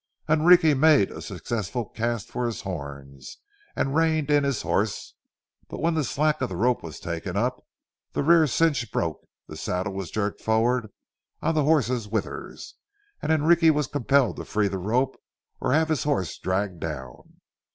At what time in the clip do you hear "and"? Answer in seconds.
3.75-3.93, 13.21-13.31